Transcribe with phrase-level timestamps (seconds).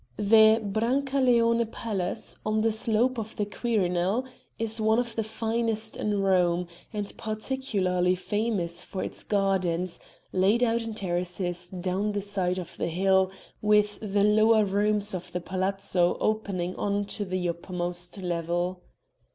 [0.17, 4.25] The Brancaleone Palace, on the slope of the Quirinal,
[4.57, 9.99] is one of the finest in Rome, and particularly famous for its gardens,
[10.33, 13.29] laid out in terraces down the side of the hill,
[13.61, 18.81] with the lower rooms of the palazzo opening on to the uppermost level.